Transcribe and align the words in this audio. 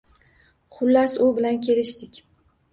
Xullas, 0.77 1.15
u 1.27 1.29
bilan 1.37 1.63
kelishdik 1.69 2.21